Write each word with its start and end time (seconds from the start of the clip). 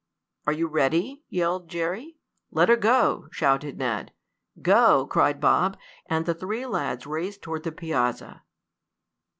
"Are 0.47 0.53
you 0.53 0.65
ready?" 0.65 1.21
yelled 1.29 1.67
Jerry. 1.69 2.17
"Let 2.49 2.69
her 2.69 2.75
go!" 2.75 3.27
shouted 3.29 3.77
Ned. 3.77 4.11
"Go!" 4.59 5.05
cried 5.05 5.39
Bob, 5.39 5.77
and 6.07 6.25
the 6.25 6.33
three 6.33 6.65
lads 6.65 7.05
raced 7.05 7.43
toward 7.43 7.61
the 7.61 7.71
piazza. 7.71 8.41